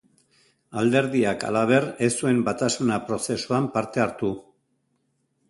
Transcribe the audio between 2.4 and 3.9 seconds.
Batasuna prozesuan